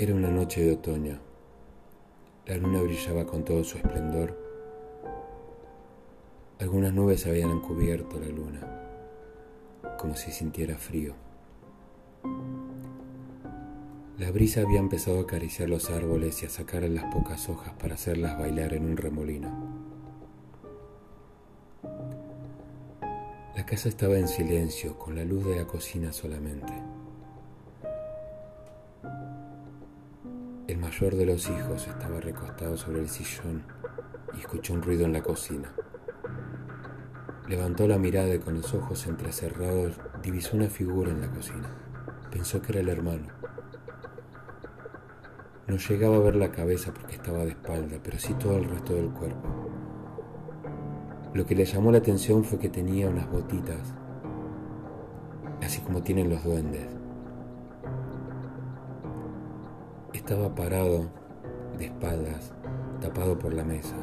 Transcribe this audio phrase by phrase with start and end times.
[0.00, 1.18] Era una noche de otoño.
[2.46, 4.34] La luna brillaba con todo su esplendor.
[6.58, 8.60] Algunas nubes habían cubierto la luna,
[9.98, 11.12] como si sintiera frío.
[14.16, 17.96] La brisa había empezado a acariciar los árboles y a sacar las pocas hojas para
[17.96, 19.50] hacerlas bailar en un remolino.
[23.54, 26.72] La casa estaba en silencio, con la luz de la cocina solamente.
[30.70, 33.64] El mayor de los hijos estaba recostado sobre el sillón
[34.36, 35.72] y escuchó un ruido en la cocina.
[37.48, 41.68] Levantó la mirada y con los ojos entrecerrados divisó una figura en la cocina.
[42.30, 43.26] Pensó que era el hermano.
[45.66, 48.94] No llegaba a ver la cabeza porque estaba de espalda, pero sí todo el resto
[48.94, 49.48] del cuerpo.
[51.34, 53.92] Lo que le llamó la atención fue que tenía unas botitas,
[55.62, 56.86] así como tienen los duendes.
[60.12, 61.08] Estaba parado,
[61.78, 62.52] de espaldas,
[63.00, 63.96] tapado por la mesa.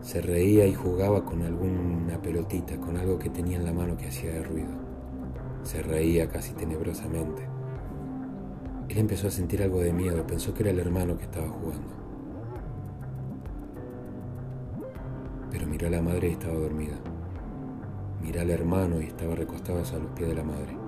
[0.00, 4.08] Se reía y jugaba con alguna pelotita, con algo que tenía en la mano que
[4.08, 4.72] hacía de ruido.
[5.62, 7.46] Se reía casi tenebrosamente.
[8.88, 11.94] Él empezó a sentir algo de miedo, pensó que era el hermano que estaba jugando.
[15.50, 16.96] Pero miró a la madre y estaba dormida.
[18.20, 20.81] Miró al hermano y estaba recostado a los pies de la madre.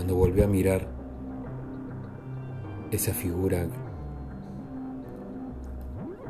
[0.00, 0.88] Cuando volvió a mirar,
[2.90, 3.68] esa figura,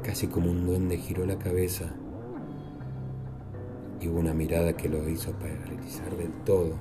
[0.02, 1.84] casi como un duende, giró la cabeza
[4.00, 6.74] y hubo una mirada que lo hizo paralizar del todo.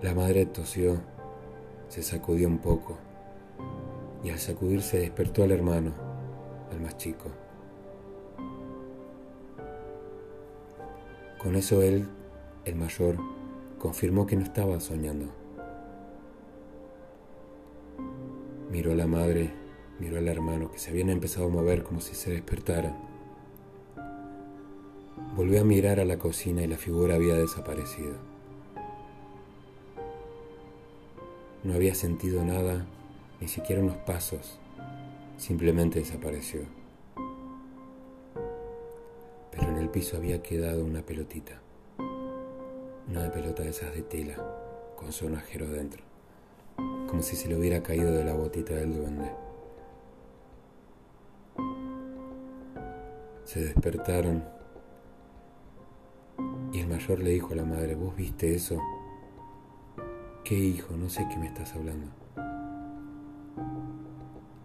[0.00, 1.00] La madre tosió,
[1.88, 2.96] se sacudió un poco
[4.22, 5.92] y al sacudirse despertó al hermano,
[6.70, 7.28] al más chico.
[11.42, 12.08] Con eso él
[12.64, 13.16] el mayor
[13.78, 15.26] confirmó que no estaba soñando.
[18.70, 19.50] Miró a la madre,
[20.00, 22.96] miró al hermano, que se habían empezado a mover como si se despertaran.
[25.36, 28.14] Volvió a mirar a la cocina y la figura había desaparecido.
[31.62, 32.86] No había sentido nada,
[33.40, 34.58] ni siquiera unos pasos,
[35.36, 36.62] simplemente desapareció.
[39.50, 41.63] Pero en el piso había quedado una pelotita
[43.08, 44.36] una pelota de esas de tela,
[44.96, 46.02] con sonajero dentro,
[46.76, 49.30] como si se le hubiera caído de la botita del duende.
[53.44, 54.44] Se despertaron
[56.72, 58.80] y el mayor le dijo a la madre, ¿vos viste eso?
[60.42, 60.96] ¿Qué hijo?
[60.96, 62.08] No sé qué me estás hablando.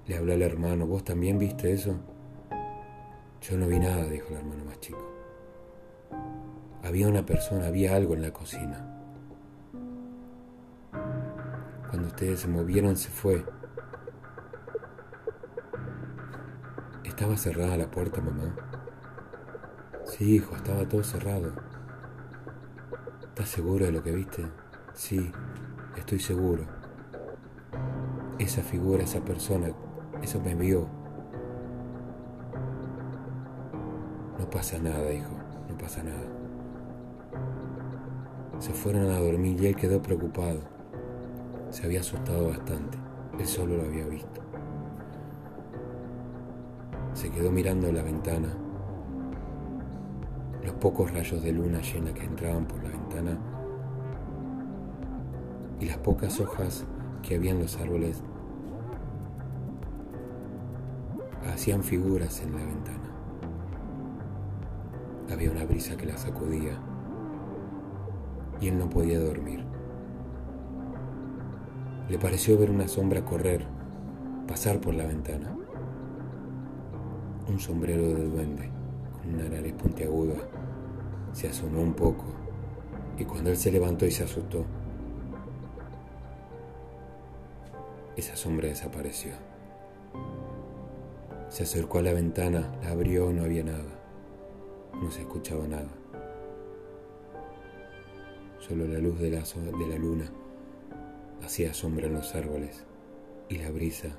[0.08, 1.96] Le habló al hermano, ¿vos también viste eso?
[3.42, 5.19] Yo no vi nada, dijo el hermano más chico.
[6.84, 8.86] Había una persona, había algo en la cocina.
[11.90, 13.46] Cuando ustedes se movieron se fue.
[17.04, 18.56] ¿Estaba cerrada la puerta, mamá?
[20.06, 21.52] Sí, hijo, estaba todo cerrado.
[23.22, 24.46] ¿Estás seguro de lo que viste?
[24.94, 25.32] Sí,
[25.98, 26.64] estoy seguro.
[28.38, 29.72] Esa figura, esa persona,
[30.22, 30.88] eso me vio.
[34.38, 35.32] No pasa nada, hijo,
[35.80, 36.28] pasa nada.
[38.60, 40.60] Se fueron a dormir y él quedó preocupado.
[41.70, 42.98] Se había asustado bastante.
[43.40, 44.42] Él solo lo había visto.
[47.14, 48.50] Se quedó mirando la ventana.
[50.64, 53.40] Los pocos rayos de luna llena que entraban por la ventana
[55.80, 56.86] y las pocas hojas
[57.22, 58.22] que había en los árboles
[61.54, 63.09] hacían figuras en la ventana.
[65.32, 66.80] Había una brisa que la sacudía
[68.60, 69.64] y él no podía dormir.
[72.10, 73.66] Le pareció ver una sombra correr,
[74.48, 75.56] pasar por la ventana.
[77.48, 78.70] Un sombrero de duende,
[79.14, 80.36] con una nariz puntiaguda,
[81.34, 82.26] se asomó un poco
[83.18, 84.66] y cuando él se levantó y se asustó,
[88.16, 89.32] esa sombra desapareció.
[91.50, 93.99] Se acercó a la ventana, la abrió, no había nada,
[95.02, 95.90] no se escuchaba nada
[98.60, 100.32] solo la luz de la, de la luna
[101.42, 102.86] hacía sombra en los árboles
[103.50, 104.16] y la brisa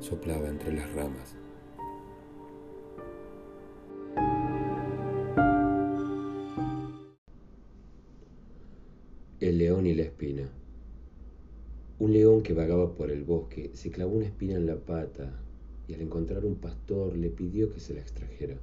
[0.00, 1.36] soplaba entre las ramas.
[9.40, 10.48] El león y la espina.
[11.98, 15.30] Un león que vagaba por el bosque se clavó una espina en la pata
[15.86, 18.56] y al encontrar un pastor le pidió que se la extrajera.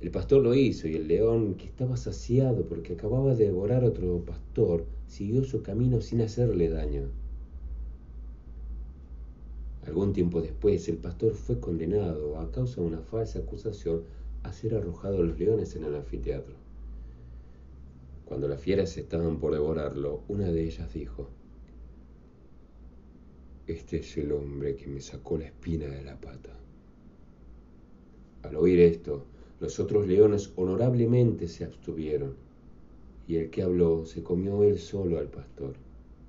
[0.00, 4.20] El pastor lo hizo y el león, que estaba saciado porque acababa de devorar otro
[4.26, 7.08] pastor, siguió su camino sin hacerle daño.
[9.86, 14.02] Algún tiempo después, el pastor fue condenado a causa de una falsa acusación
[14.42, 16.54] a ser arrojado a los leones en el anfiteatro.
[18.26, 21.28] Cuando las fieras estaban por devorarlo, una de ellas dijo,
[23.66, 26.50] Este es el hombre que me sacó la espina de la pata.
[28.42, 29.24] Al oír esto,
[29.60, 32.34] los otros leones honorablemente se abstuvieron,
[33.26, 35.74] y el que habló se comió él solo al pastor.